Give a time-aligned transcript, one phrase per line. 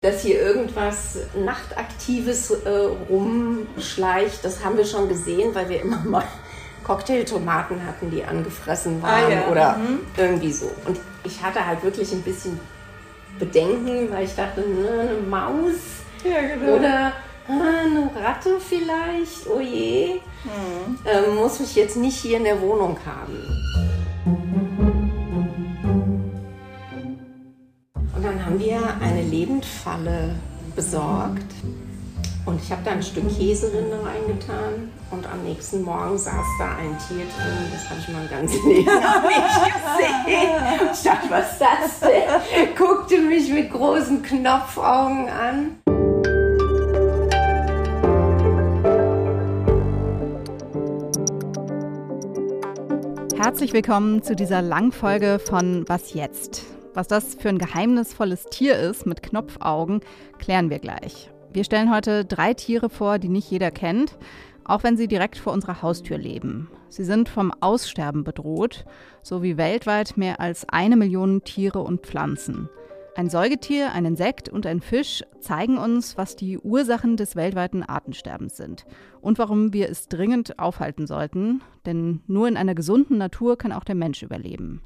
[0.00, 2.68] Dass hier irgendwas Nachtaktives äh,
[3.10, 6.24] rumschleicht, das haben wir schon gesehen, weil wir immer mal
[6.84, 9.48] Cocktailtomaten hatten, die angefressen waren ah, ja.
[9.48, 10.00] oder mhm.
[10.16, 10.70] irgendwie so.
[10.86, 12.60] Und ich hatte halt wirklich ein bisschen
[13.40, 15.74] Bedenken, weil ich dachte, ne, eine Maus
[16.22, 16.76] ja, genau.
[16.76, 17.12] oder
[17.48, 20.98] ah, eine Ratte vielleicht, oh je, mhm.
[21.04, 23.87] ähm, muss mich jetzt nicht hier in der Wohnung haben.
[29.28, 30.34] Lebendfalle
[30.74, 31.54] besorgt.
[32.46, 36.96] Und ich habe da ein Stück Käserinde reingetan und am nächsten Morgen saß da ein
[37.06, 37.68] Tier drin.
[37.70, 39.02] Das habe ich mein ganzes Leben gesehen.
[40.92, 42.74] Ich dachte, was ist das denn?
[42.74, 45.78] Guckte mich mit großen Knopfaugen an.
[53.36, 56.77] Herzlich willkommen zu dieser Langfolge von Was jetzt?
[56.98, 60.00] Was das für ein geheimnisvolles Tier ist mit Knopfaugen,
[60.40, 61.30] klären wir gleich.
[61.52, 64.18] Wir stellen heute drei Tiere vor, die nicht jeder kennt,
[64.64, 66.68] auch wenn sie direkt vor unserer Haustür leben.
[66.88, 68.84] Sie sind vom Aussterben bedroht,
[69.22, 72.68] so wie weltweit mehr als eine Million Tiere und Pflanzen.
[73.14, 78.56] Ein Säugetier, ein Insekt und ein Fisch zeigen uns, was die Ursachen des weltweiten Artensterbens
[78.56, 78.86] sind
[79.20, 83.84] und warum wir es dringend aufhalten sollten, denn nur in einer gesunden Natur kann auch
[83.84, 84.82] der Mensch überleben.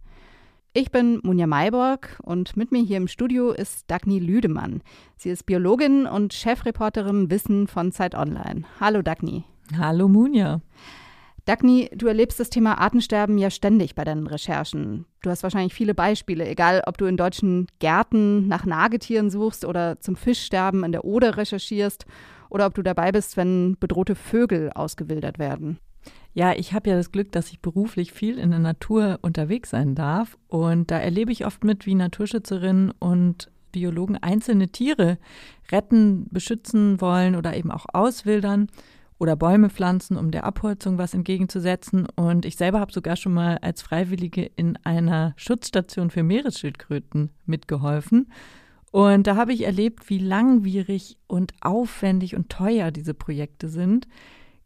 [0.75, 4.83] Ich bin Munja Mayborg und mit mir hier im Studio ist Dagny Lüdemann.
[5.19, 8.63] Sie ist Biologin und Chefreporterin Wissen von Zeit Online.
[8.81, 9.45] Hallo Dagny.
[9.77, 10.63] Hallo Munja.
[11.45, 15.05] Dagny, du erlebst das Thema Artensterben ja ständig bei deinen Recherchen.
[15.21, 20.01] Du hast wahrscheinlich viele Beispiele, egal ob du in deutschen Gärten nach Nagetieren suchst oder
[20.01, 22.07] zum Fischsterben in der Oder recherchierst
[22.49, 25.81] oder ob du dabei bist, wenn bedrohte Vögel ausgewildert werden.
[26.35, 29.95] Ja, ich habe ja das Glück, dass ich beruflich viel in der Natur unterwegs sein
[29.95, 30.39] darf.
[30.49, 35.19] Und da erlebe ich oft mit, wie Naturschützerinnen und Biologen einzelne Tiere
[35.71, 38.69] retten, beschützen wollen oder eben auch auswildern
[39.19, 42.07] oder Bäume pflanzen, um der Abholzung was entgegenzusetzen.
[42.17, 48.31] Und ich selber habe sogar schon mal als Freiwillige in einer Schutzstation für Meeresschildkröten mitgeholfen.
[48.91, 54.07] Und da habe ich erlebt, wie langwierig und aufwendig und teuer diese Projekte sind.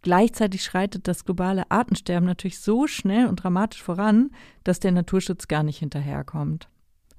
[0.07, 4.31] Gleichzeitig schreitet das globale Artensterben natürlich so schnell und dramatisch voran,
[4.63, 6.69] dass der Naturschutz gar nicht hinterherkommt.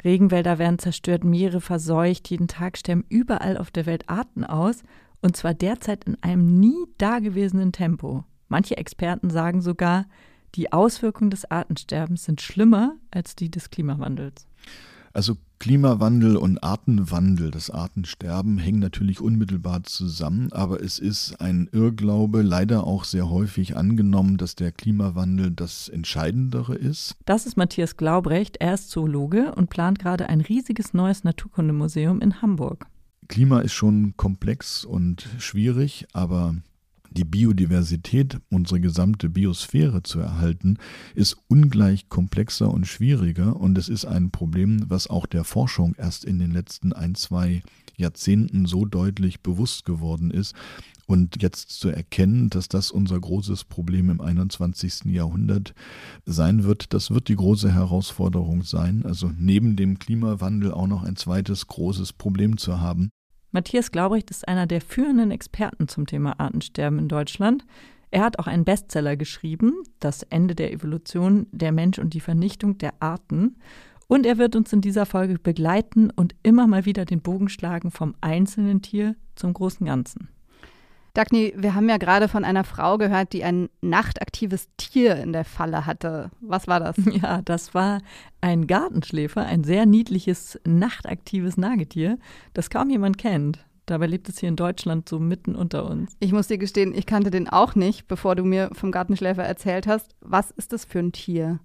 [0.06, 4.84] Regenwälder werden zerstört, Meere verseucht, jeden Tag sterben überall auf der Welt Arten aus,
[5.22, 8.24] und zwar derzeit in einem nie dagewesenen Tempo.
[8.48, 10.06] Manche Experten sagen sogar,
[10.56, 14.47] die Auswirkungen des Artensterbens sind schlimmer als die des Klimawandels.
[15.18, 22.44] Also Klimawandel und Artenwandel, das Artensterben hängen natürlich unmittelbar zusammen, aber es ist ein Irrglaube,
[22.44, 27.16] leider auch sehr häufig angenommen, dass der Klimawandel das Entscheidendere ist.
[27.26, 32.44] Das ist Matthias Glaubrecht, er ist Zoologe und plant gerade ein riesiges neues Naturkundemuseum in
[32.44, 32.86] Hamburg.
[33.28, 36.58] Klima ist schon komplex und schwierig, aber
[37.12, 40.78] die Biodiversität, unsere gesamte Biosphäre zu erhalten,
[41.16, 46.26] ist ungleich komplexer und schwieriger und es ist ein Problem, was auch der Forschung erst
[46.26, 47.62] in den letzten ein, zwei
[47.98, 50.56] Jahrzehnten so deutlich bewusst geworden ist.
[51.08, 55.06] Und jetzt zu erkennen, dass das unser großes Problem im 21.
[55.06, 55.74] Jahrhundert
[56.26, 59.06] sein wird, das wird die große Herausforderung sein.
[59.06, 63.10] Also neben dem Klimawandel auch noch ein zweites großes Problem zu haben.
[63.52, 67.66] Matthias Glaubrecht ist einer der führenden Experten zum Thema Artensterben in Deutschland.
[68.12, 72.78] Er hat auch einen Bestseller geschrieben, Das Ende der Evolution, der Mensch und die Vernichtung
[72.78, 73.58] der Arten.
[74.08, 77.92] Und er wird uns in dieser Folge begleiten und immer mal wieder den Bogen schlagen
[77.92, 80.30] vom einzelnen Tier zum großen Ganzen.
[81.18, 85.46] Dagny, wir haben ja gerade von einer Frau gehört, die ein nachtaktives Tier in der
[85.46, 86.30] Falle hatte.
[86.42, 86.96] Was war das?
[87.12, 88.02] Ja, das war
[88.42, 92.20] ein Gartenschläfer, ein sehr niedliches, nachtaktives Nagetier,
[92.54, 93.66] das kaum jemand kennt.
[93.88, 96.16] Dabei lebt es hier in Deutschland so mitten unter uns.
[96.20, 99.88] Ich muss dir gestehen, ich kannte den auch nicht, bevor du mir vom Gartenschläfer erzählt
[99.88, 100.14] hast.
[100.22, 101.60] Was ist das für ein Tier?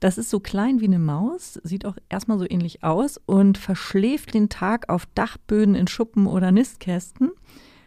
[0.00, 4.34] Das ist so klein wie eine Maus, sieht auch erstmal so ähnlich aus und verschläft
[4.34, 7.30] den Tag auf Dachböden in Schuppen oder Nistkästen.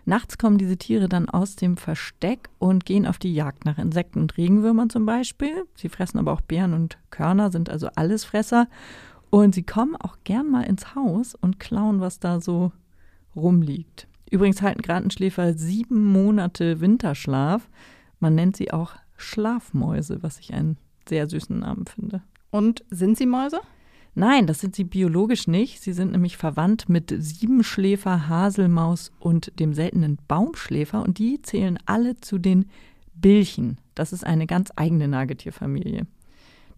[0.08, 4.22] Nachts kommen diese Tiere dann aus dem Versteck und gehen auf die Jagd nach Insekten
[4.22, 5.66] und Regenwürmern zum Beispiel.
[5.76, 8.70] Sie fressen aber auch Beeren und Körner, sind also Allesfresser.
[9.32, 12.72] Und sie kommen auch gern mal ins Haus und klauen, was da so
[13.36, 14.08] rumliegt.
[14.32, 17.68] Übrigens halten Gartenschläfer sieben Monate Winterschlaf.
[18.22, 22.22] Man nennt sie auch Schlafmäuse, was ich einen sehr süßen Namen finde.
[22.50, 23.60] Und sind sie Mäuse?
[24.20, 25.80] Nein, das sind sie biologisch nicht.
[25.84, 32.18] Sie sind nämlich verwandt mit Siebenschläfer, Haselmaus und dem seltenen Baumschläfer und die zählen alle
[32.20, 32.66] zu den
[33.14, 33.78] Bilchen.
[33.94, 36.08] Das ist eine ganz eigene Nagetierfamilie.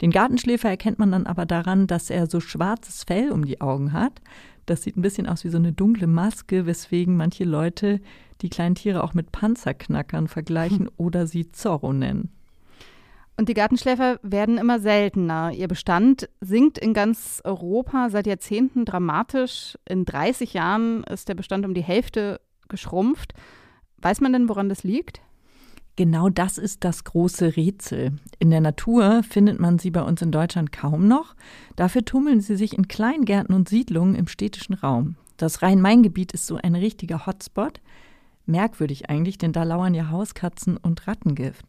[0.02, 3.94] Den Gartenschläfer erkennt man dann aber daran, dass er so schwarzes Fell um die Augen
[3.94, 4.22] hat.
[4.66, 8.02] Das sieht ein bisschen aus wie so eine dunkle Maske, weswegen manche Leute
[8.42, 10.92] die kleinen Tiere auch mit Panzerknackern vergleichen hm.
[10.98, 12.34] oder sie Zorro nennen.
[13.40, 15.54] Und die Gartenschläfer werden immer seltener.
[15.54, 19.78] Ihr Bestand sinkt in ganz Europa seit Jahrzehnten dramatisch.
[19.88, 23.34] In 30 Jahren ist der Bestand um die Hälfte geschrumpft.
[24.00, 25.22] Weiß man denn, woran das liegt?
[25.96, 28.12] Genau das ist das große Rätsel.
[28.40, 31.34] In der Natur findet man sie bei uns in Deutschland kaum noch.
[31.78, 35.16] Dafür tummeln sie sich in Kleingärten und Siedlungen im städtischen Raum.
[35.38, 37.80] Das Rhein-Main-Gebiet ist so ein richtiger Hotspot.
[38.46, 41.66] Merkwürdig eigentlich, denn da lauern ja Hauskatzen und Rattengift.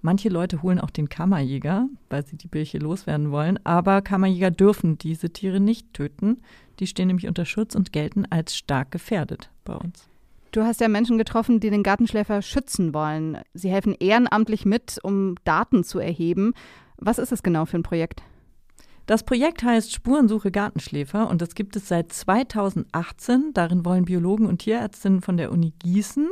[0.00, 4.96] Manche Leute holen auch den Kammerjäger, weil sie die Birche loswerden wollen, aber Kammerjäger dürfen
[4.98, 6.38] diese Tiere nicht töten.
[6.78, 10.08] Die stehen nämlich unter Schutz und gelten als stark gefährdet bei uns.
[10.52, 13.38] Du hast ja Menschen getroffen, die den Gartenschläfer schützen wollen.
[13.54, 16.54] Sie helfen ehrenamtlich mit, um Daten zu erheben.
[16.96, 18.22] Was ist es genau für ein Projekt?
[19.08, 23.54] Das Projekt heißt Spurensuche Gartenschläfer und das gibt es seit 2018.
[23.54, 26.28] Darin wollen Biologen und Tierärztinnen von der Uni Gießen,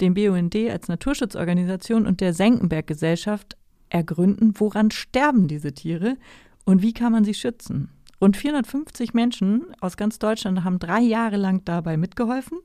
[0.00, 3.58] dem BUND als Naturschutzorganisation und der Senckenberg Gesellschaft
[3.90, 6.16] ergründen, woran sterben diese Tiere
[6.64, 7.90] und wie kann man sie schützen.
[8.22, 12.56] Rund 450 Menschen aus ganz Deutschland haben drei Jahre lang dabei mitgeholfen,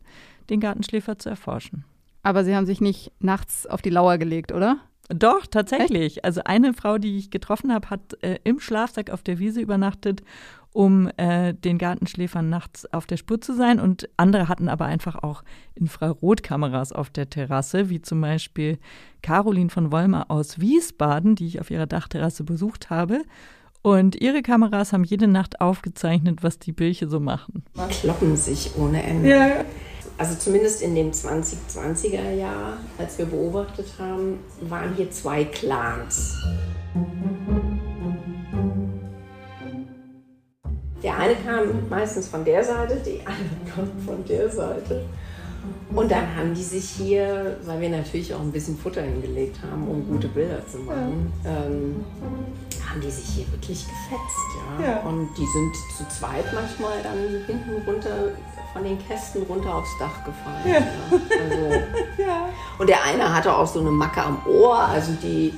[0.50, 1.84] den Gartenschläfer zu erforschen.
[2.24, 4.78] Aber Sie haben sich nicht nachts auf die Lauer gelegt, oder?
[5.10, 6.18] Doch, tatsächlich.
[6.18, 6.26] Echt?
[6.26, 10.22] Also eine Frau, die ich getroffen habe, hat äh, im Schlafsack auf der Wiese übernachtet,
[10.72, 13.80] um äh, den Gartenschläfern nachts auf der Spur zu sein.
[13.80, 18.78] Und andere hatten aber einfach auch Infrarotkameras auf der Terrasse, wie zum Beispiel
[19.24, 23.24] Caroline von Wollmer aus Wiesbaden, die ich auf ihrer Dachterrasse besucht habe.
[23.82, 27.64] Und ihre Kameras haben jede Nacht aufgezeichnet, was die Bilche so machen.
[27.90, 29.30] Kloppen sich ohne Ende.
[29.30, 29.66] Ja
[30.20, 36.38] also zumindest in dem 2020er Jahr, als wir beobachtet haben, waren hier zwei Clans.
[41.02, 45.06] Der eine kam meistens von der Seite, die andere kommt von der Seite.
[45.96, 49.88] Und dann haben die sich hier, weil wir natürlich auch ein bisschen Futter hingelegt haben,
[49.88, 52.04] um gute Bilder zu machen, ähm,
[52.90, 54.80] haben die sich hier wirklich gefetzt.
[54.80, 54.86] Ja?
[54.86, 55.00] ja?
[55.02, 58.32] Und die sind zu zweit manchmal dann hinten runter
[58.74, 60.66] von den Kästen runter aufs Dach gefallen.
[60.66, 60.80] Ja.
[60.80, 60.86] Ja.
[61.44, 61.92] Also,
[62.22, 62.50] ja.
[62.78, 65.54] Und der eine hatte auch so eine Macke am Ohr, also die,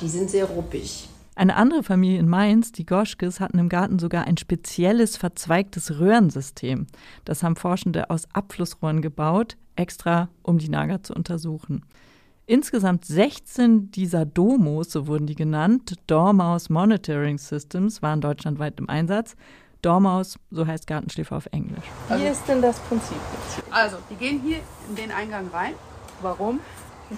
[0.00, 1.08] die sind sehr ruppig.
[1.36, 6.86] Eine andere Familie in Mainz, die Goschkes, hatten im Garten sogar ein spezielles verzweigtes Röhrensystem.
[7.24, 11.84] Das haben Forschende aus Abflussrohren gebaut, extra um die Nager zu untersuchen.
[12.46, 19.34] Insgesamt 16 dieser Domos, so wurden die genannt, Dormouse Monitoring Systems, waren deutschlandweit im Einsatz.
[19.80, 21.84] Dormaus, so heißt Gartenschläfer auf Englisch.
[22.08, 23.16] Wie also, ist denn das Prinzip
[23.70, 24.58] Also, die gehen hier
[24.90, 25.72] in den Eingang rein.
[26.20, 26.60] Warum?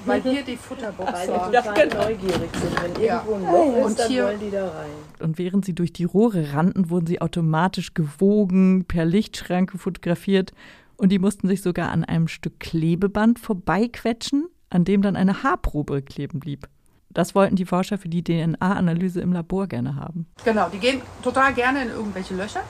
[0.05, 2.03] Weil hier die die total genau.
[2.05, 2.83] neugierig sind.
[2.83, 4.91] Wenn irgendwo ein Loch ist, und dann hier, wollen die da rein.
[5.21, 10.53] Und während sie durch die Rohre rannten, wurden sie automatisch gewogen, per Lichtschranke fotografiert
[10.97, 16.03] und die mussten sich sogar an einem Stück Klebeband vorbeiquetschen, an dem dann eine Haarprobe
[16.03, 16.69] kleben blieb.
[17.11, 20.27] Das wollten die Forscher für die DNA-Analyse im Labor gerne haben.
[20.45, 22.61] Genau, die gehen total gerne in irgendwelche Löcher.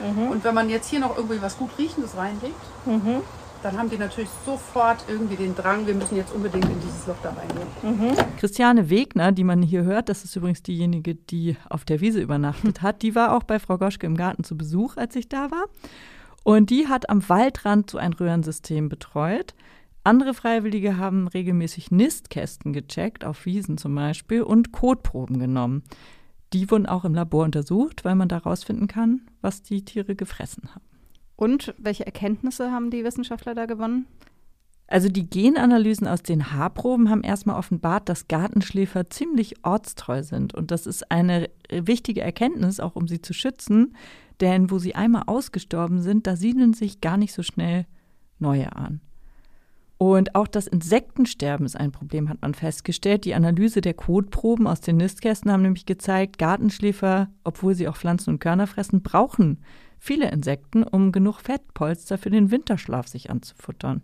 [0.00, 0.28] Mhm.
[0.28, 2.54] Und wenn man jetzt hier noch irgendwie was gut Riechendes reinlegt,
[2.84, 3.22] mhm.
[3.62, 7.16] dann haben die natürlich sofort irgendwie den Drang, wir müssen jetzt unbedingt in dieses Loch
[7.22, 8.10] da reingehen.
[8.10, 8.36] Mhm.
[8.38, 12.82] Christiane Wegner, die man hier hört, das ist übrigens diejenige, die auf der Wiese übernachtet
[12.82, 15.64] hat, die war auch bei Frau Goschke im Garten zu Besuch, als ich da war.
[16.44, 19.54] Und die hat am Waldrand so ein Röhrensystem betreut.
[20.06, 25.82] Andere Freiwillige haben regelmäßig Nistkästen gecheckt, auf Wiesen zum Beispiel, und Kotproben genommen.
[26.52, 30.72] Die wurden auch im Labor untersucht, weil man da rausfinden kann, was die Tiere gefressen
[30.72, 30.84] haben.
[31.34, 34.06] Und welche Erkenntnisse haben die Wissenschaftler da gewonnen?
[34.86, 40.54] Also die Genanalysen aus den Haarproben haben erstmal offenbart, dass Gartenschläfer ziemlich ortstreu sind.
[40.54, 43.96] Und das ist eine wichtige Erkenntnis, auch um sie zu schützen.
[44.40, 47.86] Denn wo sie einmal ausgestorben sind, da siedeln sich gar nicht so schnell
[48.38, 49.00] neue an.
[49.98, 53.24] Und auch das Insektensterben ist ein Problem, hat man festgestellt.
[53.24, 58.30] Die Analyse der Kotproben aus den Nistkästen haben nämlich gezeigt, Gartenschläfer, obwohl sie auch Pflanzen
[58.30, 59.62] und Körner fressen, brauchen
[59.98, 64.02] viele Insekten, um genug Fettpolster für den Winterschlaf sich anzufuttern.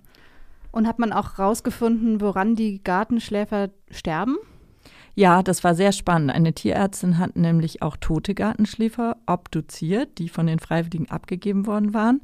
[0.70, 4.36] Und hat man auch herausgefunden, woran die Gartenschläfer sterben?
[5.14, 6.30] Ja, das war sehr spannend.
[6.30, 12.22] Eine Tierärztin hat nämlich auch tote Gartenschläfer obduziert, die von den Freiwilligen abgegeben worden waren.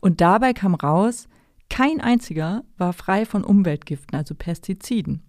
[0.00, 1.28] Und dabei kam raus,
[1.68, 5.22] kein einziger war frei von Umweltgiften, also Pestiziden.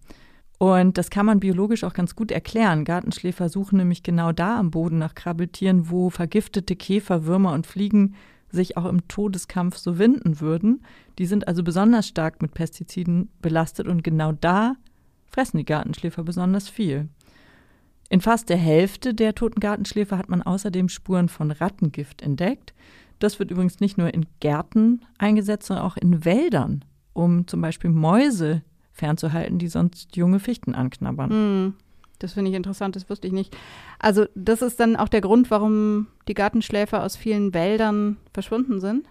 [0.59, 2.83] Und das kann man biologisch auch ganz gut erklären.
[2.83, 8.15] Gartenschläfer suchen nämlich genau da am Boden nach Krabbeltieren, wo vergiftete Käfer, Würmer und Fliegen
[8.49, 10.83] sich auch im Todeskampf so winden würden.
[11.19, 14.75] Die sind also besonders stark mit Pestiziden belastet und genau da
[15.27, 17.09] fressen die Gartenschläfer besonders viel.
[18.09, 22.73] In fast der Hälfte der toten Gartenschläfer hat man außerdem Spuren von Rattengift entdeckt.
[23.19, 27.89] Das wird übrigens nicht nur in Gärten eingesetzt, sondern auch in Wäldern, um zum Beispiel
[27.89, 31.29] Mäuse fernzuhalten, die sonst junge Fichten anknabbern.
[31.29, 31.73] Hm.
[32.19, 33.55] Das finde ich interessant, das wusste ich nicht.
[33.99, 39.07] Also das ist dann auch der Grund, warum die Gartenschläfer aus vielen Wäldern verschwunden sind?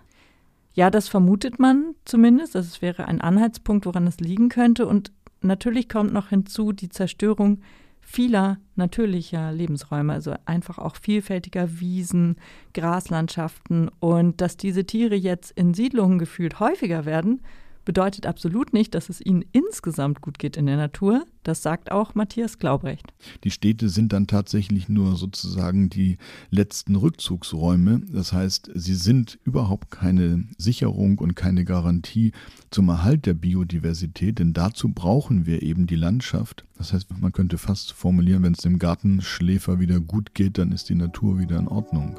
[0.75, 2.55] Ja, das vermutet man zumindest.
[2.55, 4.87] Das wäre ein Anhaltspunkt, woran es liegen könnte.
[4.87, 7.61] Und natürlich kommt noch hinzu die Zerstörung
[8.09, 12.37] vieler natürlicher Lebensräume, also einfach auch vielfältiger Wiesen,
[12.73, 13.91] Graslandschaften.
[13.99, 17.43] Und dass diese Tiere jetzt in Siedlungen gefühlt häufiger werden,
[17.87, 21.25] bedeutet absolut nicht, dass es ihnen insgesamt gut geht in der Natur.
[21.45, 23.07] Das sagt auch Matthias Glaubrecht.
[23.45, 26.19] Die Städte sind dann tatsächlich nur sozusagen die
[26.51, 28.03] letzten Rückzugsräume.
[28.11, 32.33] Das heißt, sie sind überhaupt keine Sicherung und keine Garantie
[32.71, 36.67] zum Erhalt der Biodiversität, denn dazu brauchen wir eben die Landschaft.
[36.77, 40.89] Das heißt, man könnte fast formulieren, wenn es dem Gartenschläfer wieder gut geht, dann ist
[40.89, 42.19] die Natur wieder in Ordnung.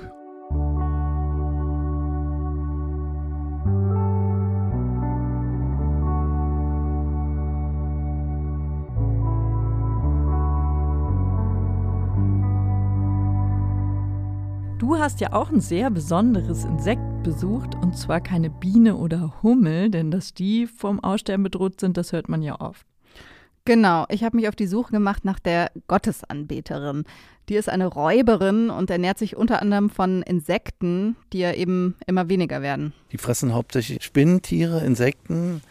[14.88, 19.90] Du hast ja auch ein sehr besonderes Insekt besucht, und zwar keine Biene oder Hummel,
[19.90, 22.88] denn dass die vom Aussterben bedroht sind, das hört man ja oft.
[23.66, 27.04] Genau, ich habe mich auf die Suche gemacht nach der Gottesanbeterin.
[27.50, 32.30] Die ist eine Räuberin und ernährt sich unter anderem von Insekten, die ja eben immer
[32.30, 32.94] weniger werden.
[33.12, 35.64] Die fressen hauptsächlich Spinnentiere, Insekten,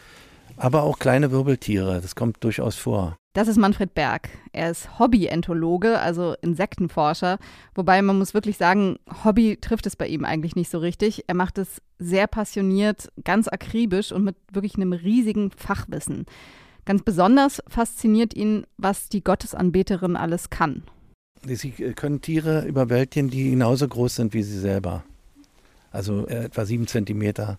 [0.59, 2.03] aber auch kleine Wirbeltiere.
[2.03, 3.17] Das kommt durchaus vor.
[3.37, 4.31] Das ist Manfred Berg.
[4.53, 7.39] Er ist Hobbyentologe, also Insektenforscher.
[7.75, 11.25] Wobei man muss wirklich sagen, Hobby trifft es bei ihm eigentlich nicht so richtig.
[11.27, 16.25] Er macht es sehr passioniert, ganz akribisch und mit wirklich einem riesigen Fachwissen.
[16.87, 20.85] Ganz besonders fasziniert ihn, was die Gottesanbeterin alles kann.
[21.45, 25.05] Sie können Tiere überwältigen, die genauso groß sind wie sie selber.
[25.93, 27.59] Also äh, etwa sieben Zentimeter.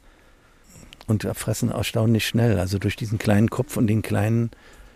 [1.06, 2.58] Und fressen erstaunlich schnell.
[2.58, 4.50] Also durch diesen kleinen Kopf und den kleinen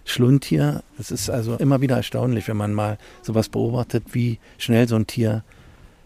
[0.05, 0.83] Schlund hier.
[0.99, 5.07] Es ist also immer wieder erstaunlich, wenn man mal sowas beobachtet, wie schnell so ein
[5.07, 5.43] Tier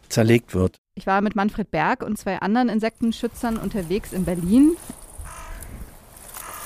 [0.10, 0.78] zerlegt wird.
[0.96, 4.78] Ich war mit Manfred Berg und zwei anderen Insektenschützern unterwegs in Berlin.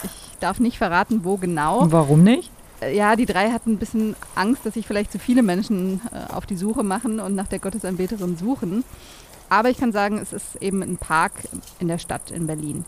[0.03, 1.91] Ich darf nicht verraten, wo genau.
[1.91, 2.51] Warum nicht?
[2.81, 6.31] Äh, ja, die drei hatten ein bisschen Angst, dass sich vielleicht zu viele Menschen äh,
[6.31, 8.83] auf die Suche machen und nach der Gottesanbeterin suchen.
[9.49, 11.33] Aber ich kann sagen, es ist eben ein Park
[11.79, 12.85] in der Stadt in Berlin.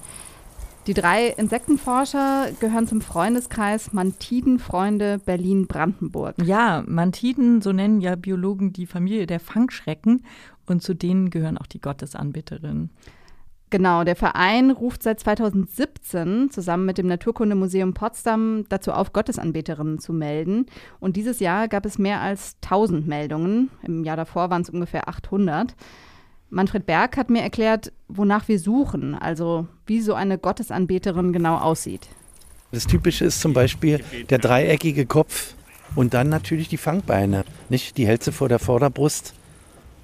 [0.88, 6.36] Die drei Insektenforscher gehören zum Freundeskreis Mantidenfreunde Berlin-Brandenburg.
[6.44, 10.26] Ja, Mantiden, so nennen ja Biologen die Familie der Fangschrecken
[10.66, 12.90] und zu denen gehören auch die Gottesanbeterinnen.
[13.70, 20.14] Genau, der Verein ruft seit 2017 zusammen mit dem Naturkundemuseum Potsdam dazu auf, Gottesanbeterinnen zu
[20.14, 20.66] melden.
[21.00, 23.70] Und dieses Jahr gab es mehr als 1000 Meldungen.
[23.84, 25.76] Im Jahr davor waren es ungefähr 800.
[26.52, 32.08] Manfred Berg hat mir erklärt, wonach wir suchen, also wie so eine Gottesanbeterin genau aussieht.
[32.72, 35.56] Das Typische ist zum Beispiel der dreieckige Kopf
[35.96, 39.34] und dann natürlich die Fangbeine, nicht die Hälse vor der Vorderbrust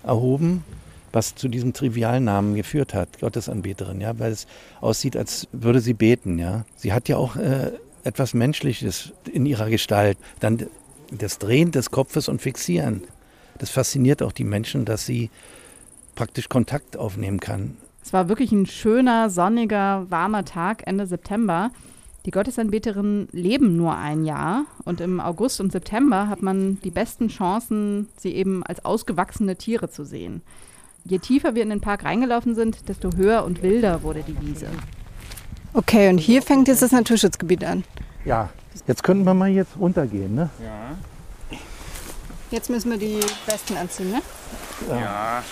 [0.03, 0.63] erhoben,
[1.11, 4.47] was zu diesem trivialen Namen geführt hat, Gottesanbeterin, ja, weil es
[4.79, 6.65] aussieht, als würde sie beten, ja.
[6.77, 7.71] Sie hat ja auch äh,
[8.05, 10.17] etwas Menschliches in ihrer Gestalt.
[10.39, 10.67] Dann
[11.11, 13.03] das Drehen des Kopfes und Fixieren.
[13.57, 15.29] Das fasziniert auch die Menschen, dass sie
[16.17, 17.77] praktisch Kontakt aufnehmen kann.
[18.03, 21.69] Es war wirklich ein schöner, sonniger, warmer Tag Ende September.
[22.25, 27.29] Die Gottesanbeterinnen leben nur ein Jahr und im August und September hat man die besten
[27.29, 30.41] Chancen, sie eben als ausgewachsene Tiere zu sehen.
[31.05, 34.67] Je tiefer wir in den Park reingelaufen sind, desto höher und wilder wurde die Wiese.
[35.73, 37.83] Okay, und hier fängt jetzt das Naturschutzgebiet an.
[38.25, 38.49] Ja,
[38.87, 40.49] jetzt könnten wir mal jetzt runtergehen, ne?
[40.61, 41.57] Ja.
[42.49, 44.21] Jetzt müssen wir die Westen anziehen, ne?
[44.89, 44.99] Ja.
[44.99, 45.43] ja.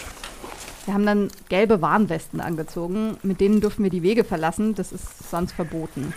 [0.86, 3.18] Wir haben dann gelbe Warnwesten angezogen.
[3.24, 4.76] Mit denen durften wir die Wege verlassen.
[4.76, 6.14] Das ist sonst verboten.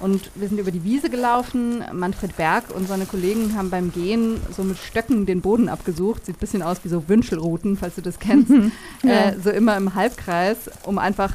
[0.00, 1.82] Und wir sind über die Wiese gelaufen.
[1.92, 6.26] Manfred Berg und seine Kollegen haben beim Gehen so mit Stöcken den Boden abgesucht.
[6.26, 8.52] Sieht ein bisschen aus wie so Wünschelrouten, falls du das kennst.
[9.02, 9.30] ja.
[9.30, 11.32] äh, so immer im Halbkreis, um einfach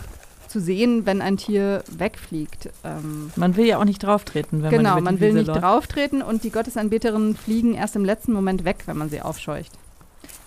[0.53, 2.69] zu sehen, wenn ein Tier wegfliegt.
[2.83, 5.61] Ähm man will ja auch nicht drauftreten, wenn genau, man Genau, man will nicht läuft.
[5.61, 9.71] drauftreten und die Gottesanbeterinnen fliegen erst im letzten Moment weg, wenn man sie aufscheucht.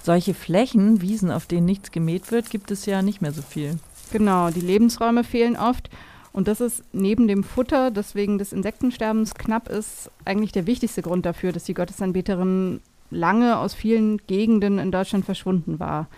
[0.03, 3.79] Solche Flächen, Wiesen, auf denen nichts gemäht wird, gibt es ja nicht mehr so viel.
[4.13, 5.91] Genau, die Lebensräume fehlen oft.
[6.33, 11.03] Und das ist neben dem Futter, das wegen des Insektensterbens knapp ist, eigentlich der wichtigste
[11.03, 16.09] Grund dafür, dass die Gottesanbeterin lange aus vielen Gegenden in Deutschland verschwunden war.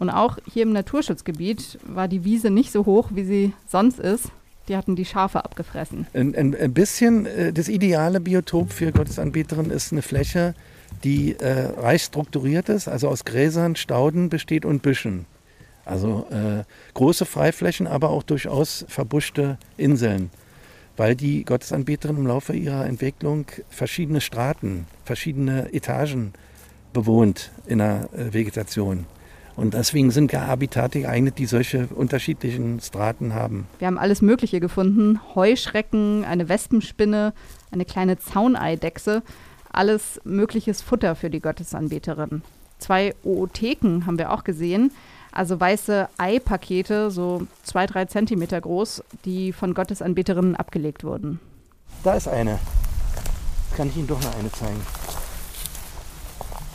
[0.00, 4.30] Und auch hier im Naturschutzgebiet war die Wiese nicht so hoch, wie sie sonst ist.
[4.66, 6.06] Die hatten die Schafe abgefressen.
[6.14, 10.54] Ein, ein, bisschen äh, das ideale Biotop für Gottesanbeterin ist eine Fläche,
[11.04, 15.26] die äh, reich strukturiert ist, also aus Gräsern, Stauden besteht und Büschen.
[15.84, 16.64] Also äh,
[16.94, 20.30] große Freiflächen, aber auch durchaus verbuschte Inseln,
[20.96, 26.32] weil die Gottesanbeterin im Laufe ihrer Entwicklung verschiedene Straten, verschiedene Etagen
[26.94, 29.04] bewohnt in der äh, Vegetation.
[29.60, 33.66] Und deswegen sind ja Habitate geeignet, die solche unterschiedlichen Straten haben.
[33.78, 35.20] Wir haben alles Mögliche gefunden.
[35.34, 37.34] Heuschrecken, eine Wespenspinne,
[37.70, 39.22] eine kleine Zauneidechse.
[39.70, 42.40] Alles mögliches Futter für die Gottesanbeterin.
[42.78, 44.92] Zwei Ootheken haben wir auch gesehen.
[45.30, 51.38] Also weiße Eipakete, so zwei, drei Zentimeter groß, die von Gottesanbeterinnen abgelegt wurden.
[52.02, 52.58] Da ist eine.
[53.76, 54.80] Kann ich Ihnen doch noch eine zeigen.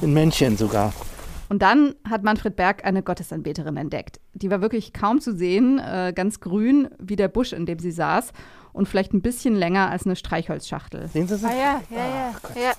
[0.03, 0.93] Ein Männchen sogar.
[1.49, 4.19] Und dann hat Manfred Berg eine Gottesanbeterin entdeckt.
[4.33, 7.91] Die war wirklich kaum zu sehen, äh, ganz grün wie der Busch, in dem sie
[7.91, 8.31] saß
[8.73, 11.07] und vielleicht ein bisschen länger als eine Streichholzschachtel.
[11.07, 11.45] Sehen Sie sie?
[11.45, 12.35] Ah ja, ja, ja.
[12.43, 12.73] Oh, ja.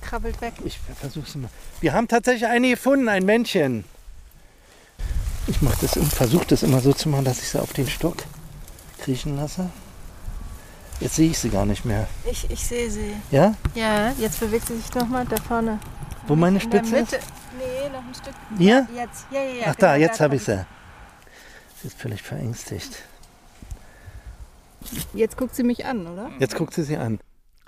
[0.00, 0.54] Krabbelt weg.
[0.64, 1.48] Ich versuch's mal.
[1.80, 3.84] Wir haben tatsächlich eine gefunden, ein Männchen.
[5.46, 8.16] Ich versuche das immer so zu machen, dass ich sie auf den Stock
[9.00, 9.70] kriechen lasse.
[11.00, 12.06] Jetzt sehe ich sie gar nicht mehr.
[12.30, 13.14] Ich, ich sehe sie.
[13.30, 13.54] Ja?
[13.74, 15.80] Ja, jetzt bewegt sie sich nochmal da vorne.
[16.26, 17.12] Wo meine Spitze ist?
[17.58, 18.34] Nee, noch ein Stück.
[18.58, 18.86] Hier?
[18.94, 19.26] Ja, jetzt.
[19.30, 19.64] Ja, ja, ja.
[19.68, 20.64] Ach da, jetzt habe ich sie.
[21.80, 23.02] Sie ist völlig verängstigt.
[25.14, 26.30] Jetzt guckt sie mich an, oder?
[26.38, 27.18] Jetzt guckt sie sie an.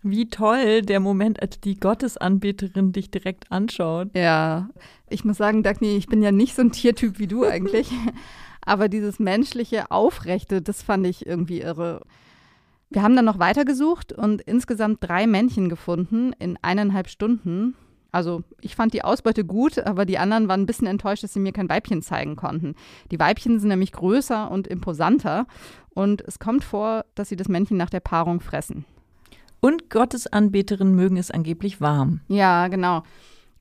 [0.02, 4.10] Wie toll der Moment, als die Gottesanbeterin dich direkt anschaut.
[4.14, 4.68] Ja,
[5.08, 7.90] ich muss sagen, Dagny, ich bin ja nicht so ein Tiertyp wie du eigentlich.
[8.60, 12.02] Aber dieses menschliche Aufrechte, das fand ich irgendwie irre.
[12.90, 17.74] Wir haben dann noch weitergesucht und insgesamt drei Männchen gefunden in eineinhalb Stunden.
[18.14, 21.40] Also ich fand die Ausbeute gut, aber die anderen waren ein bisschen enttäuscht, dass sie
[21.40, 22.76] mir kein Weibchen zeigen konnten.
[23.10, 25.48] Die Weibchen sind nämlich größer und imposanter
[25.94, 28.84] und es kommt vor, dass sie das Männchen nach der Paarung fressen.
[29.58, 32.20] Und Gottesanbeterinnen mögen es angeblich warm.
[32.28, 33.02] Ja, genau.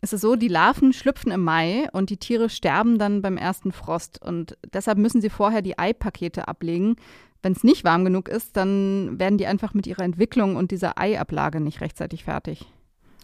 [0.01, 3.71] Es ist so, die Larven schlüpfen im Mai und die Tiere sterben dann beim ersten
[3.71, 4.21] Frost.
[4.21, 6.97] Und deshalb müssen sie vorher die Eipakete ablegen.
[7.41, 10.99] Wenn es nicht warm genug ist, dann werden die einfach mit ihrer Entwicklung und dieser
[10.99, 12.67] Eiablage nicht rechtzeitig fertig.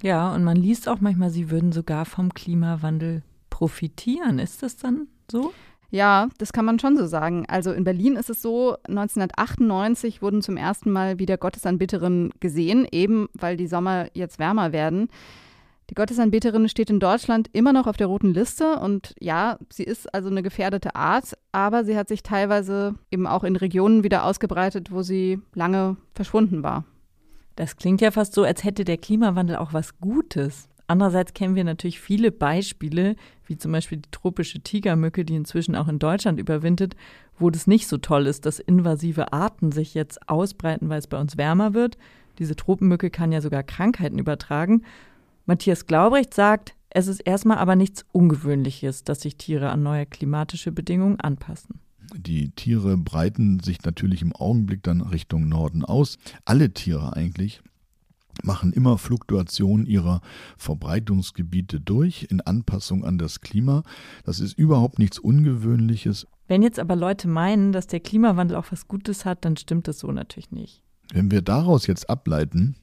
[0.01, 4.39] Ja, und man liest auch manchmal, sie würden sogar vom Klimawandel profitieren.
[4.39, 5.53] Ist das dann so?
[5.91, 7.45] Ja, das kann man schon so sagen.
[7.47, 13.27] Also in Berlin ist es so, 1998 wurden zum ersten Mal wieder Gottesanbeterinnen gesehen, eben
[13.33, 15.09] weil die Sommer jetzt wärmer werden.
[15.89, 20.13] Die Gottesanbeterin steht in Deutschland immer noch auf der roten Liste und ja, sie ist
[20.13, 24.91] also eine gefährdete Art, aber sie hat sich teilweise eben auch in Regionen wieder ausgebreitet,
[24.91, 26.83] wo sie lange verschwunden war.
[27.59, 30.69] Das klingt ja fast so, als hätte der Klimawandel auch was Gutes.
[30.87, 33.17] Andererseits kennen wir natürlich viele Beispiele,
[33.47, 36.95] wie zum Beispiel die tropische Tigermücke, die inzwischen auch in Deutschland überwintert,
[37.37, 41.19] wo das nicht so toll ist, dass invasive Arten sich jetzt ausbreiten, weil es bei
[41.19, 41.97] uns wärmer wird.
[42.37, 44.83] Diese Tropenmücke kann ja sogar Krankheiten übertragen.
[45.45, 50.71] Matthias Glaubrecht sagt, es ist erstmal aber nichts Ungewöhnliches, dass sich Tiere an neue klimatische
[50.71, 51.81] Bedingungen anpassen.
[52.15, 56.17] Die Tiere breiten sich natürlich im Augenblick dann Richtung Norden aus.
[56.45, 57.61] Alle Tiere eigentlich
[58.43, 60.21] machen immer Fluktuationen ihrer
[60.57, 63.83] Verbreitungsgebiete durch in Anpassung an das Klima.
[64.23, 66.27] Das ist überhaupt nichts Ungewöhnliches.
[66.47, 69.99] Wenn jetzt aber Leute meinen, dass der Klimawandel auch was Gutes hat, dann stimmt das
[69.99, 70.81] so natürlich nicht.
[71.13, 72.75] Wenn wir daraus jetzt ableiten,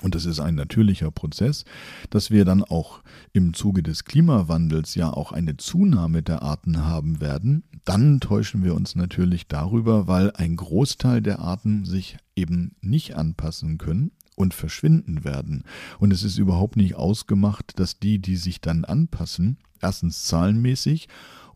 [0.00, 1.64] und das ist ein natürlicher Prozess,
[2.10, 3.02] dass wir dann auch
[3.32, 7.64] im Zuge des Klimawandels ja auch eine Zunahme der Arten haben werden.
[7.84, 13.78] Dann täuschen wir uns natürlich darüber, weil ein Großteil der Arten sich eben nicht anpassen
[13.78, 15.64] können und verschwinden werden.
[15.98, 21.08] Und es ist überhaupt nicht ausgemacht, dass die, die sich dann anpassen, erstens zahlenmäßig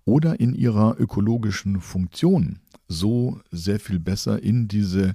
[0.05, 5.15] oder in ihrer ökologischen Funktion so sehr viel besser in diese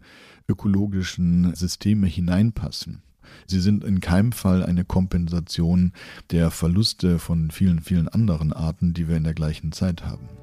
[0.50, 3.02] ökologischen Systeme hineinpassen.
[3.48, 5.94] Sie sind in keinem Fall eine Kompensation
[6.32, 10.41] der Verluste von vielen, vielen anderen Arten, die wir in der gleichen Zeit haben.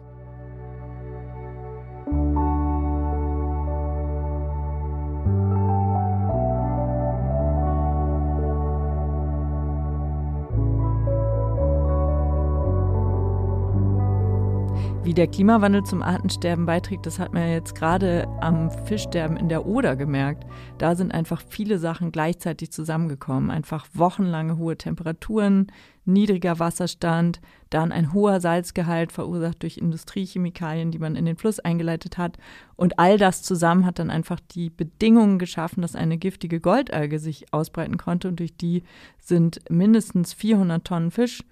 [15.09, 19.65] Wie der Klimawandel zum Artensterben beiträgt, das hat man jetzt gerade am Fischsterben in der
[19.65, 20.45] Oder gemerkt.
[20.77, 23.51] Da sind einfach viele Sachen gleichzeitig zusammengekommen.
[23.51, 25.73] Einfach wochenlange hohe Temperaturen,
[26.05, 27.41] niedriger Wasserstand,
[27.71, 32.37] dann ein hoher Salzgehalt verursacht durch Industriechemikalien, die man in den Fluss eingeleitet hat.
[32.77, 37.51] Und all das zusammen hat dann einfach die Bedingungen geschaffen, dass eine giftige Goldalge sich
[37.55, 38.29] ausbreiten konnte.
[38.29, 38.83] Und durch die
[39.19, 41.45] sind mindestens 400 Tonnen Fisch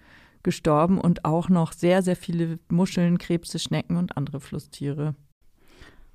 [0.47, 5.17] gestorben und auch noch sehr, sehr viele Muscheln, Krebse, Schnecken und andere Flusstiere.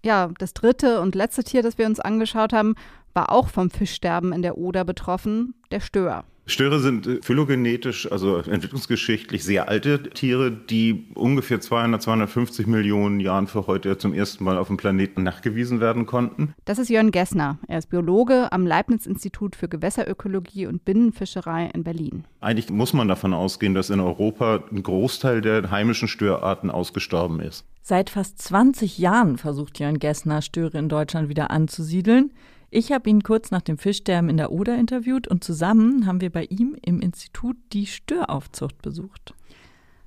[0.04, 2.76] Ja, das dritte und letzte Tier, das wir uns angeschaut haben,
[3.14, 6.24] war auch vom Fischsterben in der Oder betroffen, der Stör.
[6.52, 13.48] Störe sind äh, phylogenetisch, also entwicklungsgeschichtlich sehr alte Tiere, die ungefähr 200, 250 Millionen Jahren
[13.48, 16.54] für heute zum ersten Mal auf dem Planeten nachgewiesen werden konnten.
[16.66, 17.58] Das ist Jörn Gessner.
[17.68, 22.26] Er ist Biologe am Leibniz-Institut für Gewässerökologie und Binnenfischerei in Berlin.
[22.42, 27.66] Eigentlich muss man davon ausgehen, dass in Europa ein Großteil der heimischen Störarten ausgestorben ist.
[27.82, 32.32] Seit fast 20 Jahren versucht Jörn Gessner, Störe in Deutschland wieder anzusiedeln.
[32.74, 36.30] Ich habe ihn kurz nach dem Fischsterben in der Oder interviewt und zusammen haben wir
[36.30, 39.34] bei ihm im Institut die Störaufzucht besucht.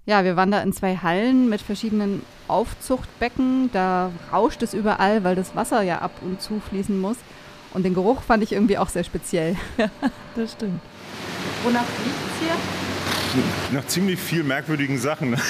[0.06, 3.68] Ja, wir waren da in zwei Hallen mit verschiedenen Aufzuchtbecken.
[3.74, 7.18] Da rauscht es überall, weil das Wasser ja ab und zu fließen muss.
[7.74, 9.56] Und den Geruch fand ich irgendwie auch sehr speziell.
[9.76, 9.90] Ja,
[10.34, 10.80] das stimmt.
[11.64, 12.93] Wonach riecht es hier?
[13.72, 15.36] Nach ziemlich viel merkwürdigen Sachen.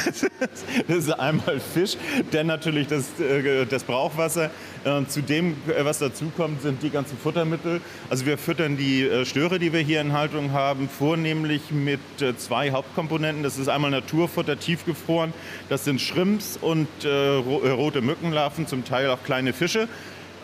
[0.88, 1.96] Das ist einmal Fisch,
[2.30, 4.50] dann natürlich das, äh, das Brauchwasser.
[4.84, 7.80] Äh, zu dem, äh, was dazukommt, sind die ganzen Futtermittel.
[8.10, 12.00] Also wir füttern die Störe, die wir hier in Haltung haben, vornehmlich mit
[12.38, 13.42] zwei Hauptkomponenten.
[13.42, 15.32] Das ist einmal Naturfutter tiefgefroren.
[15.68, 19.88] Das sind Shrimps und rote Mückenlarven, zum Teil auch kleine Fische.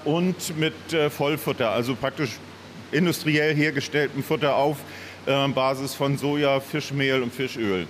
[0.05, 0.75] Und mit
[1.11, 2.31] Vollfutter, also praktisch
[2.93, 4.79] industriell hergestelltem Futter auf
[5.27, 7.87] äh, Basis von Soja, Fischmehl und Fischöl.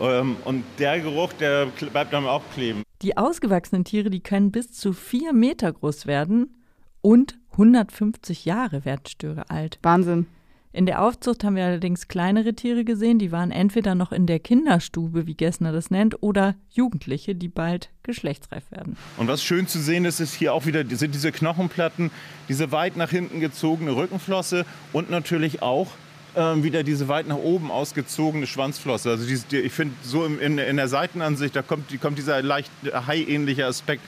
[0.00, 2.82] Ähm, und der Geruch, der bleibt dann auch kleben.
[3.02, 6.54] Die ausgewachsenen Tiere, die können bis zu vier Meter groß werden
[7.00, 9.78] und 150 Jahre werden Störe alt.
[9.82, 10.26] Wahnsinn.
[10.72, 14.38] In der Aufzucht haben wir allerdings kleinere Tiere gesehen, die waren entweder noch in der
[14.38, 18.96] Kinderstube, wie Gessner das nennt, oder Jugendliche, die bald geschlechtsreif werden.
[19.16, 22.10] Und was schön zu sehen ist, ist hier auch wieder sind diese Knochenplatten,
[22.48, 25.88] diese weit nach hinten gezogene Rückenflosse und natürlich auch
[26.36, 29.10] ähm, wieder diese weit nach oben ausgezogene Schwanzflosse.
[29.10, 33.66] Also diese, ich finde, so in, in, der Seitenansicht, da kommt, kommt dieser leicht haiähnliche
[33.66, 34.02] Aspekt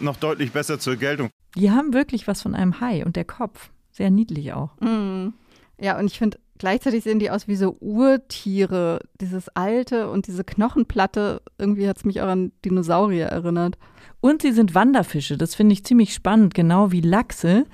[0.00, 1.30] noch deutlich besser zur Geltung.
[1.56, 3.70] Die haben wirklich was von einem Hai und der Kopf.
[3.92, 4.78] Sehr niedlich auch.
[4.80, 5.28] Mm.
[5.80, 9.00] Ja, und ich finde, gleichzeitig sehen die aus wie so Urtiere.
[9.20, 13.78] Dieses alte und diese Knochenplatte, irgendwie hat es mich auch an Dinosaurier erinnert.
[14.20, 17.66] Und sie sind Wanderfische, das finde ich ziemlich spannend, genau wie Lachse.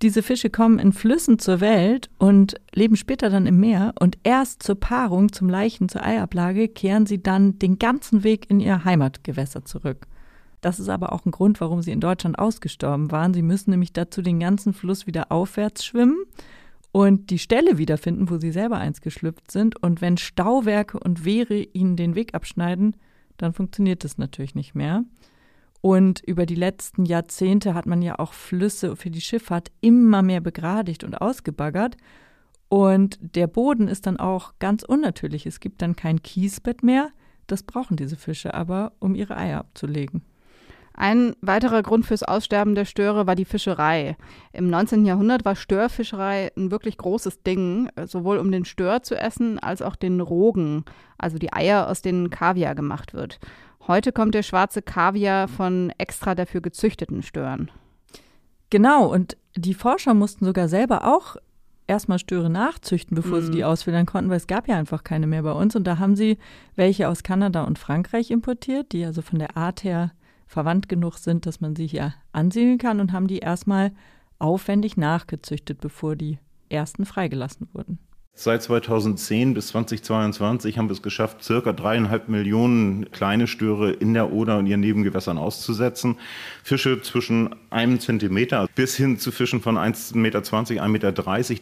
[0.00, 4.62] Diese Fische kommen in Flüssen zur Welt und leben später dann im Meer und erst
[4.62, 9.64] zur Paarung, zum Leichen, zur Eiablage kehren sie dann den ganzen Weg in ihr Heimatgewässer
[9.64, 10.06] zurück.
[10.60, 13.34] Das ist aber auch ein Grund, warum sie in Deutschland ausgestorben waren.
[13.34, 16.18] Sie müssen nämlich dazu den ganzen Fluss wieder aufwärts schwimmen
[16.92, 19.82] und die Stelle wiederfinden, wo sie selber einst geschlüpft sind.
[19.82, 22.96] Und wenn Stauwerke und Wehre ihnen den Weg abschneiden,
[23.36, 25.04] dann funktioniert das natürlich nicht mehr.
[25.80, 30.40] Und über die letzten Jahrzehnte hat man ja auch Flüsse für die Schifffahrt immer mehr
[30.40, 31.96] begradigt und ausgebaggert.
[32.68, 35.46] Und der Boden ist dann auch ganz unnatürlich.
[35.46, 37.10] Es gibt dann kein Kiesbett mehr.
[37.46, 40.22] Das brauchen diese Fische aber, um ihre Eier abzulegen.
[40.92, 44.16] Ein weiterer Grund fürs Aussterben der Störe war die Fischerei.
[44.52, 45.06] Im 19.
[45.06, 49.94] Jahrhundert war Störfischerei ein wirklich großes Ding, sowohl um den Stör zu essen als auch
[49.94, 50.84] den Rogen,
[51.16, 53.38] also die Eier, aus denen Kaviar gemacht wird.
[53.88, 57.70] Heute kommt der schwarze Kaviar von extra dafür gezüchteten Stören.
[58.68, 61.36] Genau, und die Forscher mussten sogar selber auch
[61.86, 63.44] erstmal Störe nachzüchten, bevor mhm.
[63.46, 65.74] sie die auswildern konnten, weil es gab ja einfach keine mehr bei uns.
[65.74, 66.36] Und da haben sie
[66.76, 70.12] welche aus Kanada und Frankreich importiert, die also von der Art her
[70.46, 73.92] verwandt genug sind, dass man sie hier ansiedeln kann und haben die erstmal
[74.38, 77.98] aufwendig nachgezüchtet, bevor die ersten freigelassen wurden.
[78.40, 84.32] Seit 2010 bis 2022 haben wir es geschafft, circa dreieinhalb Millionen kleine Störe in der
[84.32, 86.18] Oder und ihren Nebengewässern auszusetzen.
[86.62, 91.12] Fische zwischen einem Zentimeter bis hin zu Fischen von 1,20 Meter, 1,30 Meter,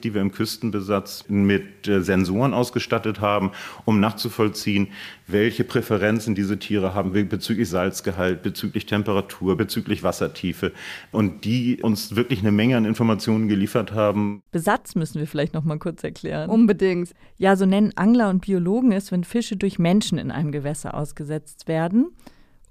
[0.03, 3.53] die wir im Küstenbesatz mit äh, Sensoren ausgestattet haben,
[3.87, 4.89] um nachzuvollziehen,
[5.27, 10.73] welche Präferenzen diese Tiere haben bezüglich Salzgehalt, bezüglich Temperatur, bezüglich Wassertiefe
[11.13, 14.43] und die uns wirklich eine Menge an Informationen geliefert haben.
[14.53, 16.51] Besatz müssen wir vielleicht noch mal kurz erklären.
[16.51, 17.13] Unbedingt.
[17.37, 21.69] Ja, so nennen Angler und Biologen es, wenn Fische durch Menschen in einem Gewässer ausgesetzt
[21.69, 22.11] werden.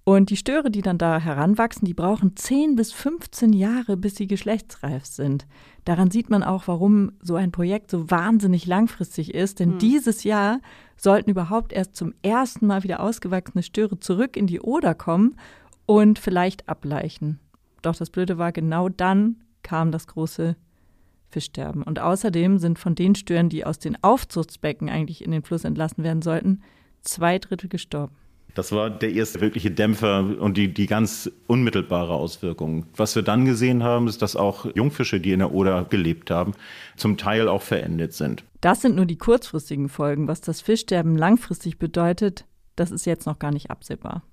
[0.08, 4.28] Und die Störe, die dann da heranwachsen, die brauchen 10 bis 15 Jahre, bis sie
[4.28, 5.48] geschlechtsreif sind.
[5.84, 9.60] Daran sieht man auch, warum so ein Projekt so wahnsinnig langfristig ist.
[9.60, 9.80] Denn mhm.
[9.80, 10.62] dieses Jahr
[10.96, 15.38] sollten überhaupt erst zum ersten Mal wieder ausgewachsene Störe zurück in die Oder kommen
[15.88, 17.39] und vielleicht ableichen.
[17.82, 20.56] Doch das Blöde war, genau dann kam das große
[21.30, 21.82] Fischsterben.
[21.82, 26.04] Und außerdem sind von den Stören, die aus den Aufzuchtsbecken eigentlich in den Fluss entlassen
[26.04, 26.62] werden sollten,
[27.02, 28.15] zwei Drittel gestorben.
[28.56, 32.86] Das war der erste wirkliche Dämpfer und die, die ganz unmittelbare Auswirkung.
[32.96, 36.54] Was wir dann gesehen haben, ist, dass auch Jungfische, die in der Oder gelebt haben,
[36.96, 38.46] zum Teil auch verendet sind.
[38.62, 40.30] Das sind nur die kurzfristigen Folgen.
[40.30, 42.46] Was das Fischsterben langfristig bedeutet,
[42.78, 44.24] das ist jetzt noch gar nicht absehbar.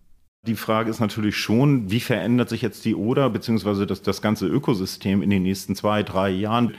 [0.46, 3.86] Die Frage ist natürlich schon, wie verändert sich jetzt die Oder bzw.
[3.86, 6.74] Das, das ganze Ökosystem in den nächsten zwei, drei Jahren?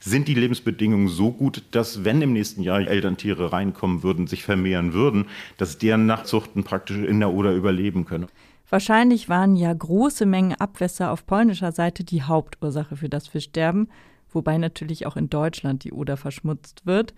[0.00, 4.92] Sind die Lebensbedingungen so gut, dass wenn im nächsten Jahr Elterntiere reinkommen würden, sich vermehren
[4.92, 5.26] würden,
[5.58, 8.26] dass deren Nachzuchten praktisch in der Oder überleben können.
[8.68, 13.88] Wahrscheinlich waren ja große Mengen Abwässer auf polnischer Seite die Hauptursache für das Fischsterben,
[14.30, 17.14] wobei natürlich auch in Deutschland die Oder verschmutzt wird.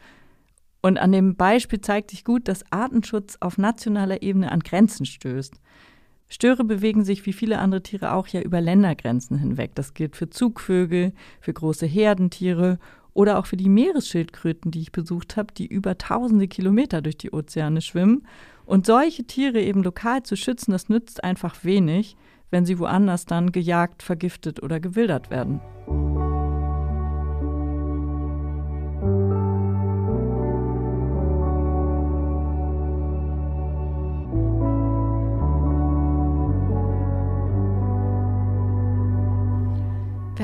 [0.81, 5.55] Und an dem Beispiel zeigt sich gut, dass Artenschutz auf nationaler Ebene an Grenzen stößt.
[6.33, 9.73] Störe bewegen sich wie viele andere Tiere auch ja über Ländergrenzen hinweg.
[9.75, 12.79] Das gilt für Zugvögel, für große Herdentiere
[13.13, 17.33] oder auch für die Meeresschildkröten, die ich besucht habe, die über tausende Kilometer durch die
[17.33, 18.27] Ozeane schwimmen.
[18.65, 22.17] Und solche Tiere eben lokal zu schützen, das nützt einfach wenig,
[22.51, 25.61] wenn sie woanders dann gejagt, vergiftet oder gewildert werden.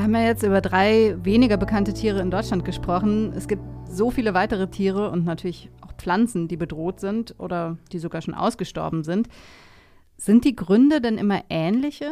[0.09, 3.31] Haben ja jetzt über drei weniger bekannte Tiere in Deutschland gesprochen.
[3.37, 7.99] Es gibt so viele weitere Tiere und natürlich auch Pflanzen, die bedroht sind oder die
[7.99, 9.29] sogar schon ausgestorben sind.
[10.17, 12.11] Sind die Gründe denn immer ähnliche?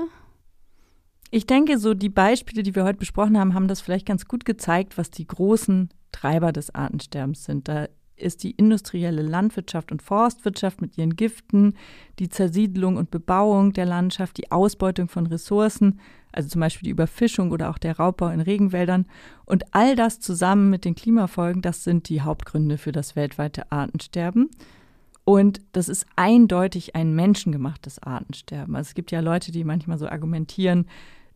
[1.30, 4.44] Ich denke, so die Beispiele, die wir heute besprochen haben, haben das vielleicht ganz gut
[4.44, 7.66] gezeigt, was die großen Treiber des Artensterbens sind.
[7.66, 11.74] Da ist die industrielle Landwirtschaft und Forstwirtschaft mit ihren Giften,
[12.18, 16.00] die Zersiedlung und Bebauung der Landschaft, die Ausbeutung von Ressourcen,
[16.32, 19.06] also zum Beispiel die Überfischung oder auch der Raubbau in Regenwäldern.
[19.44, 24.50] Und all das zusammen mit den Klimafolgen, das sind die Hauptgründe für das weltweite Artensterben.
[25.24, 28.76] Und das ist eindeutig ein menschengemachtes Artensterben.
[28.76, 30.86] Also es gibt ja Leute, die manchmal so argumentieren,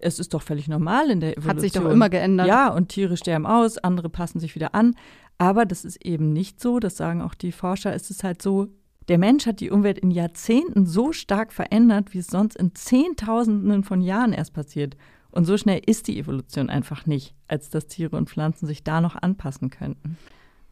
[0.03, 1.57] es ist doch völlig normal in der Evolution.
[1.57, 2.47] Hat sich doch immer geändert.
[2.47, 4.95] Ja, und Tiere sterben aus, andere passen sich wieder an.
[5.41, 8.69] Aber das ist eben nicht so, das sagen auch die Forscher, es ist halt so,
[9.09, 13.83] der Mensch hat die Umwelt in Jahrzehnten so stark verändert, wie es sonst in Zehntausenden
[13.83, 14.99] von Jahren erst passiert.
[15.31, 19.01] Und so schnell ist die Evolution einfach nicht, als dass Tiere und Pflanzen sich da
[19.01, 20.19] noch anpassen könnten.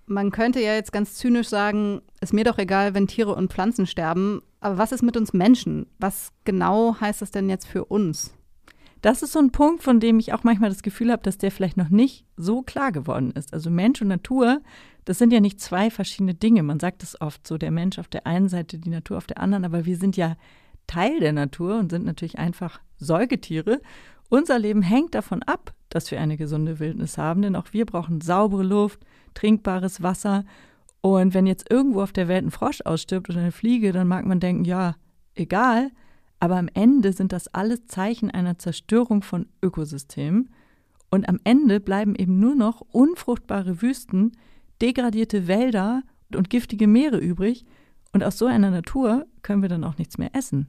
[0.04, 3.86] Man könnte ja jetzt ganz zynisch sagen, ist mir doch egal, wenn Tiere und Pflanzen
[3.86, 5.86] sterben, aber was ist mit uns Menschen?
[5.98, 8.34] Was genau heißt das denn jetzt für uns?
[9.00, 11.50] Das ist so ein Punkt, von dem ich auch manchmal das Gefühl habe, dass der
[11.50, 13.52] vielleicht noch nicht so klar geworden ist.
[13.52, 14.60] Also Mensch und Natur,
[15.04, 16.62] das sind ja nicht zwei verschiedene Dinge.
[16.62, 19.38] Man sagt es oft so, der Mensch auf der einen Seite, die Natur auf der
[19.38, 20.36] anderen, aber wir sind ja
[20.86, 23.80] Teil der Natur und sind natürlich einfach Säugetiere.
[24.28, 28.20] Unser Leben hängt davon ab, dass wir eine gesunde Wildnis haben, denn auch wir brauchen
[28.20, 29.00] saubere Luft,
[29.34, 30.44] trinkbares Wasser.
[31.00, 34.26] Und wenn jetzt irgendwo auf der Welt ein Frosch ausstirbt oder eine Fliege, dann mag
[34.26, 34.96] man denken, ja,
[35.34, 35.90] egal.
[36.40, 40.50] Aber am Ende sind das alles Zeichen einer Zerstörung von Ökosystemen.
[41.10, 44.32] Und am Ende bleiben eben nur noch unfruchtbare Wüsten,
[44.80, 46.02] degradierte Wälder
[46.34, 47.64] und giftige Meere übrig.
[48.12, 50.68] Und aus so einer Natur können wir dann auch nichts mehr essen.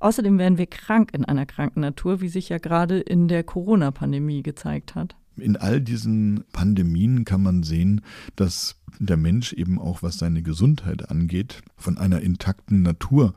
[0.00, 4.42] Außerdem werden wir krank in einer kranken Natur, wie sich ja gerade in der Corona-Pandemie
[4.42, 5.16] gezeigt hat.
[5.36, 8.02] In all diesen Pandemien kann man sehen,
[8.36, 13.34] dass der Mensch eben auch, was seine Gesundheit angeht, von einer intakten Natur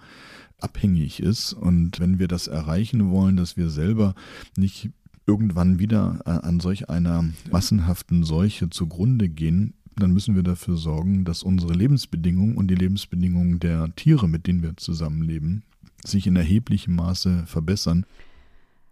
[0.60, 1.54] abhängig ist.
[1.54, 4.16] Und wenn wir das erreichen wollen, dass wir selber
[4.56, 4.90] nicht
[5.26, 11.26] irgendwann wieder äh, an solch einer massenhaften Seuche zugrunde gehen, dann müssen wir dafür sorgen,
[11.26, 15.64] dass unsere Lebensbedingungen und die Lebensbedingungen der Tiere, mit denen wir zusammenleben,
[16.06, 18.06] sich in erheblichem Maße verbessern.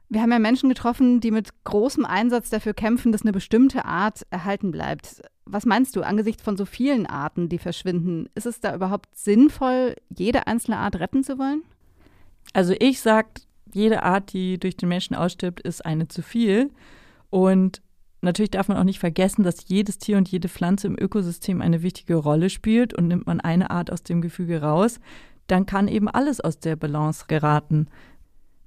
[0.09, 4.21] Wir haben ja Menschen getroffen, die mit großem Einsatz dafür kämpfen, dass eine bestimmte Art
[4.29, 5.21] erhalten bleibt.
[5.45, 8.29] Was meinst du angesichts von so vielen Arten, die verschwinden?
[8.35, 11.63] Ist es da überhaupt sinnvoll, jede einzelne Art retten zu wollen?
[12.53, 13.29] Also ich sage,
[13.73, 16.71] jede Art, die durch den Menschen ausstirbt, ist eine zu viel.
[17.29, 17.81] Und
[18.21, 21.81] natürlich darf man auch nicht vergessen, dass jedes Tier und jede Pflanze im Ökosystem eine
[21.81, 22.93] wichtige Rolle spielt.
[22.93, 24.99] Und nimmt man eine Art aus dem Gefüge raus,
[25.47, 27.87] dann kann eben alles aus der Balance geraten.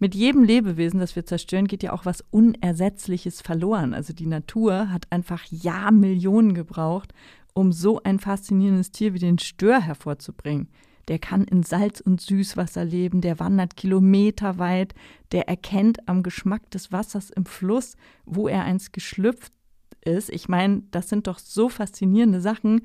[0.01, 3.95] Mit jedem Lebewesen, das wir zerstören, geht ja auch was Unersetzliches verloren.
[3.95, 7.13] Also die Natur hat einfach Jahrmillionen gebraucht,
[7.53, 10.69] um so ein faszinierendes Tier wie den Stör hervorzubringen.
[11.09, 14.95] Der kann in Salz- und Süßwasser leben, der wandert kilometerweit,
[15.33, 19.53] der erkennt am Geschmack des Wassers im Fluss, wo er einst geschlüpft
[20.05, 20.29] ist.
[20.31, 22.83] Ich meine, das sind doch so faszinierende Sachen.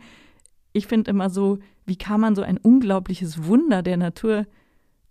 [0.71, 4.47] Ich finde immer so, wie kann man so ein unglaubliches Wunder der Natur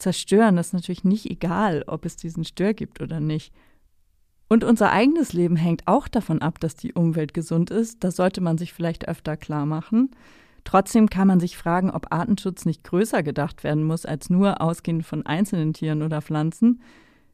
[0.03, 0.57] zerstören.
[0.57, 3.53] Das ist natürlich nicht egal, ob es diesen Stör gibt oder nicht.
[4.49, 8.05] Und unser eigenes Leben hängt auch davon ab, dass die Umwelt gesund ist.
[8.05, 10.11] Das sollte man sich vielleicht öfter klar machen.
[10.65, 15.07] Trotzdem kann man sich fragen, ob Artenschutz nicht größer gedacht werden muss, als nur ausgehend
[15.07, 16.83] von einzelnen Tieren oder Pflanzen.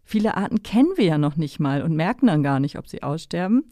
[0.04, 3.02] Viele Arten kennen wir ja noch nicht mal und merken dann gar nicht, ob sie
[3.02, 3.64] aussterben.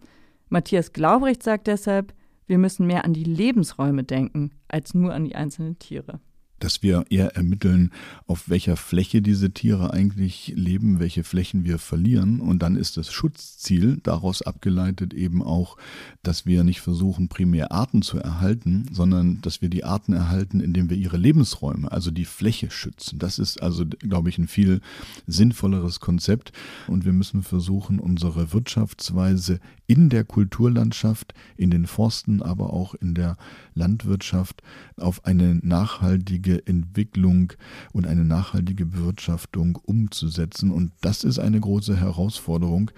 [0.48, 2.12] Matthias Glaubrecht sagt deshalb,
[2.46, 6.20] wir müssen mehr an die Lebensräume denken, als nur an die einzelnen Tiere.
[6.66, 7.92] Dass wir eher ermitteln,
[8.26, 12.40] auf welcher Fläche diese Tiere eigentlich leben, welche Flächen wir verlieren.
[12.40, 15.76] Und dann ist das Schutzziel daraus abgeleitet eben auch,
[16.24, 20.90] dass wir nicht versuchen, primär Arten zu erhalten, sondern dass wir die Arten erhalten, indem
[20.90, 23.20] wir ihre Lebensräume, also die Fläche schützen.
[23.20, 24.80] Das ist also, glaube ich, ein viel
[25.28, 26.50] sinnvolleres Konzept.
[26.88, 33.14] Und wir müssen versuchen, unsere Wirtschaftsweise in der Kulturlandschaft, in den Forsten, aber auch in
[33.14, 33.36] der
[33.74, 34.62] Landwirtschaft
[34.96, 37.52] auf eine nachhaltige Entwicklung
[37.92, 40.70] und eine nachhaltige Bewirtschaftung umzusetzen.
[40.70, 42.90] Und das ist eine große Herausforderung.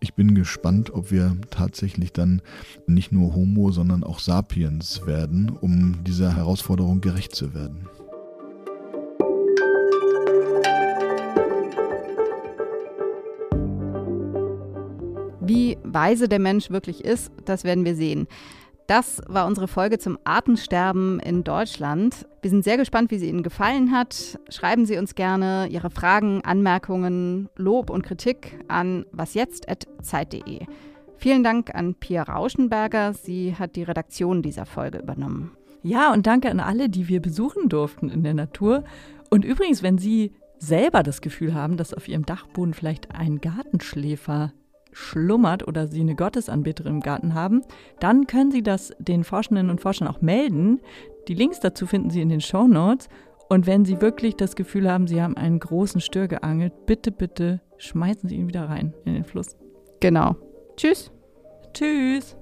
[0.00, 2.42] Ich bin gespannt, ob wir tatsächlich dann
[2.86, 7.88] nicht nur Homo, sondern auch Sapiens werden, um dieser Herausforderung gerecht zu werden.
[15.46, 18.26] Wie weise der Mensch wirklich ist, das werden wir sehen.
[18.86, 22.24] Das war unsere Folge zum Artensterben in Deutschland.
[22.40, 24.38] Wir sind sehr gespannt, wie sie Ihnen gefallen hat.
[24.48, 30.66] Schreiben Sie uns gerne Ihre Fragen, Anmerkungen, Lob und Kritik an wasjetzt.zeit.de.
[31.16, 33.12] Vielen Dank an Pia Rauschenberger.
[33.12, 35.50] Sie hat die Redaktion dieser Folge übernommen.
[35.82, 38.84] Ja, und danke an alle, die wir besuchen durften in der Natur.
[39.30, 44.52] Und übrigens, wenn Sie selber das Gefühl haben, dass auf Ihrem Dachboden vielleicht ein Gartenschläfer
[44.96, 47.62] schlummert oder Sie eine Gottesanbeterin im Garten haben,
[48.00, 50.80] dann können Sie das den Forschenden und Forschern auch melden.
[51.28, 53.08] Die Links dazu finden Sie in den Show Notes.
[53.48, 57.60] Und wenn Sie wirklich das Gefühl haben, Sie haben einen großen Stör geangelt, bitte, bitte
[57.76, 59.56] schmeißen Sie ihn wieder rein in den Fluss.
[60.00, 60.34] Genau.
[60.76, 61.12] Tschüss.
[61.74, 62.36] Tschüss.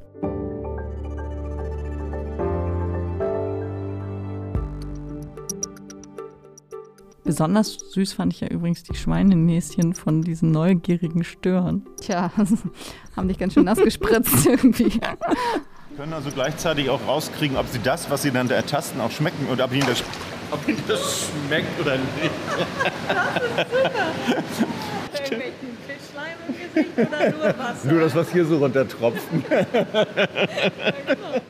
[7.25, 11.87] Besonders süß fand ich ja übrigens die Schweinenäschen von diesen neugierigen Stören.
[12.01, 12.31] Tja,
[13.17, 15.01] haben dich ganz schön nass gespritzt irgendwie.
[15.97, 19.47] Können also gleichzeitig auch rauskriegen, ob sie das, was sie dann da ertasten, auch schmecken
[19.51, 20.03] oder ob ihnen das,
[20.51, 22.31] ob ihnen das schmeckt oder nicht.
[23.09, 24.71] Das ist super.
[26.15, 27.89] Fischleim im Gesicht oder nur Wasser?
[27.89, 29.23] Nur das, was hier so runtertropft.
[29.51, 29.65] ja,
[31.07, 31.41] genau.